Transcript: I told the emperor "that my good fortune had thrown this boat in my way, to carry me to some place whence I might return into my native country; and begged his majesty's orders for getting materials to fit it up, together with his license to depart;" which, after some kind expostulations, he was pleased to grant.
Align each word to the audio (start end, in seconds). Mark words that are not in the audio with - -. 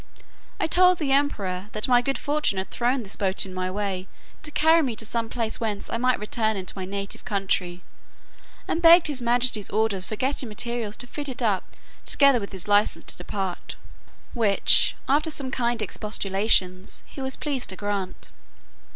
I 0.59 0.65
told 0.65 0.97
the 0.97 1.11
emperor 1.11 1.69
"that 1.73 1.87
my 1.87 2.01
good 2.01 2.17
fortune 2.17 2.57
had 2.57 2.71
thrown 2.71 3.03
this 3.03 3.15
boat 3.15 3.45
in 3.45 3.53
my 3.53 3.69
way, 3.69 4.07
to 4.41 4.49
carry 4.49 4.81
me 4.81 4.95
to 4.95 5.05
some 5.05 5.29
place 5.29 5.59
whence 5.59 5.91
I 5.91 5.97
might 5.97 6.17
return 6.19 6.57
into 6.57 6.75
my 6.75 6.85
native 6.85 7.23
country; 7.23 7.83
and 8.67 8.81
begged 8.81 9.05
his 9.05 9.21
majesty's 9.21 9.69
orders 9.69 10.05
for 10.05 10.15
getting 10.15 10.49
materials 10.49 10.97
to 10.97 11.05
fit 11.05 11.29
it 11.29 11.43
up, 11.43 11.65
together 12.03 12.39
with 12.39 12.51
his 12.51 12.67
license 12.67 13.03
to 13.03 13.15
depart;" 13.17 13.75
which, 14.33 14.95
after 15.07 15.29
some 15.29 15.51
kind 15.51 15.83
expostulations, 15.83 17.03
he 17.05 17.21
was 17.21 17.35
pleased 17.37 17.69
to 17.69 17.75
grant. 17.75 18.31